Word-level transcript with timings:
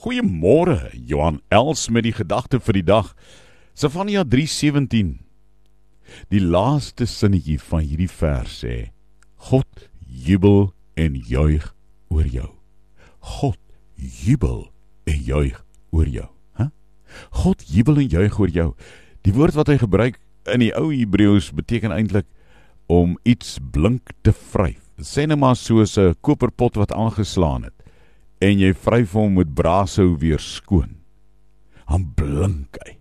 Goeiemôre, 0.00 0.88
Johan 0.96 1.42
Els 1.52 1.90
met 1.92 2.06
die 2.06 2.14
gedagte 2.16 2.56
vir 2.64 2.78
die 2.78 2.86
dag. 2.88 3.10
Sefania 3.76 4.22
3:17. 4.24 5.18
Die 6.32 6.40
laaste 6.40 7.04
sinnetjie 7.04 7.58
van 7.60 7.84
hierdie 7.84 8.08
vers 8.08 8.62
sê: 8.64 8.92
God 9.50 9.90
jubel 10.08 10.72
en 10.96 11.18
juig 11.20 11.66
oor 12.08 12.24
jou. 12.24 12.48
God 13.20 13.58
jubel 13.96 14.70
en 15.04 15.20
juig 15.20 15.60
oor 15.92 16.08
jou. 16.08 16.28
Hæ? 16.56 16.70
God 17.44 17.64
jubel 17.68 18.00
en 18.00 18.08
juig 18.08 18.38
oor 18.40 18.48
jou. 18.48 18.72
Die 19.20 19.36
woord 19.36 19.54
wat 19.54 19.68
hy 19.68 19.76
gebruik 19.84 20.16
in 20.48 20.64
die 20.64 20.72
ou 20.80 20.88
Hebreëus 20.94 21.52
beteken 21.52 21.92
eintlik 21.92 22.26
om 22.88 23.18
iets 23.28 23.58
blink 23.60 24.16
te 24.24 24.32
vryf. 24.32 24.80
Sê 24.96 25.28
net 25.28 25.36
maar 25.36 25.60
soos 25.60 25.98
'n 25.98 26.16
koperpot 26.24 26.80
wat 26.80 26.92
aangeslaan 26.96 27.68
het 27.68 27.79
en 28.40 28.60
jy 28.60 28.72
vryf 28.72 29.12
hom 29.12 29.36
met 29.36 29.54
brasou 29.54 30.14
weer 30.20 30.40
skoon. 30.40 30.96
Dan 31.90 32.08
blink 32.16 32.78
hy. 32.84 32.96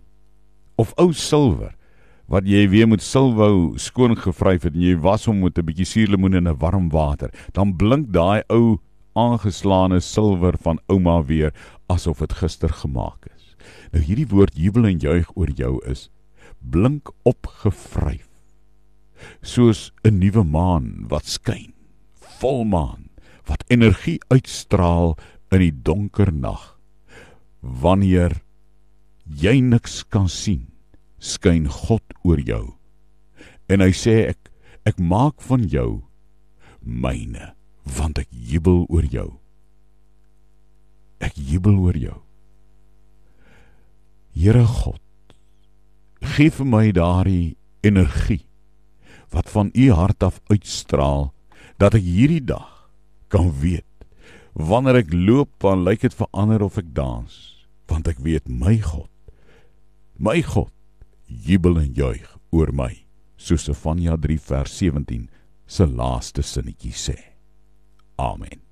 Of 0.80 0.94
ou 1.00 1.12
silwer 1.14 1.76
wat 2.30 2.46
jy 2.46 2.68
weer 2.70 2.86
met 2.90 3.02
silwou 3.02 3.74
skoon 3.82 4.14
gevryf 4.20 4.68
het 4.68 4.76
en 4.76 4.84
jy 4.86 4.98
was 5.02 5.26
hom 5.26 5.42
met 5.42 5.58
'n 5.58 5.66
bietjie 5.66 5.86
suurlemoen 5.86 6.36
in 6.36 6.48
'n 6.48 6.60
warm 6.60 6.90
water, 6.90 7.32
dan 7.54 7.76
blink 7.76 8.12
daai 8.12 8.44
ou 8.50 8.80
aangeslaane 9.16 10.00
silwer 10.00 10.58
van 10.58 10.80
ouma 10.88 11.24
weer 11.24 11.54
asof 11.88 12.20
dit 12.20 12.34
gister 12.34 12.70
gemaak 12.70 13.26
is. 13.36 13.56
Nou 13.92 14.04
hierdie 14.04 14.28
woord 14.28 14.56
jubel 14.56 14.86
en 14.86 15.00
juig 15.00 15.32
oor 15.36 15.50
jou 15.50 15.80
is 15.86 16.10
blink 16.60 17.10
opgevryf. 17.24 18.28
Soos 19.42 19.92
'n 20.04 20.20
nuwe 20.20 20.44
maan 20.44 21.08
wat 21.08 21.26
skyn, 21.26 21.74
volmaan 22.40 23.10
wat 23.50 23.64
energie 23.68 24.20
uitstraal 24.30 25.18
in 25.52 25.64
die 25.64 25.74
donker 25.74 26.32
nag. 26.34 26.76
Wanneer 27.62 28.40
jy 29.26 29.60
niks 29.62 30.04
kan 30.10 30.30
sien, 30.32 30.68
skyn 31.20 31.68
God 31.70 32.04
oor 32.24 32.40
jou. 32.42 32.64
En 33.70 33.84
hy 33.84 33.92
sê 33.94 34.22
ek 34.32 34.50
ek 34.88 34.98
maak 34.98 35.44
van 35.46 35.68
jou 35.70 36.02
myne, 36.82 37.52
want 37.86 38.18
ek 38.22 38.30
jubel 38.32 38.86
oor 38.90 39.06
jou. 39.06 39.28
Ek 41.22 41.36
jubel 41.36 41.76
oor 41.78 41.98
jou. 42.00 42.16
Here 44.34 44.64
God, 44.64 45.02
gee 46.24 46.50
vir 46.54 46.68
my 46.68 46.86
daardie 46.96 47.58
energie 47.84 48.46
wat 49.30 49.50
van 49.54 49.70
u 49.74 49.92
hart 49.94 50.24
af 50.24 50.40
uitstraal 50.50 51.30
dat 51.78 51.96
ek 52.00 52.06
hierdie 52.06 52.44
dag 52.44 52.90
kan 53.30 53.52
weet 53.62 53.89
wanneer 54.54 55.02
ek 55.04 55.14
loop 55.14 55.52
dan 55.64 55.84
lyk 55.86 56.06
dit 56.08 56.16
verander 56.16 56.64
of 56.66 56.78
ek 56.82 56.94
dans 56.98 57.40
want 57.90 58.08
ek 58.10 58.22
weet 58.26 58.50
my 58.50 58.78
God 58.84 59.10
my 60.18 60.42
God 60.46 60.74
jubel 61.26 61.80
en 61.82 61.94
juig 61.94 62.26
oor 62.52 62.74
my 62.74 62.94
soos 63.40 63.68
Sefanja 63.70 64.18
3 64.18 64.40
vers 64.50 64.80
17 64.82 65.30
se 65.70 65.86
laaste 65.86 66.42
sinnetjie 66.42 66.96
sê. 66.98 67.18
Amen 68.18 68.69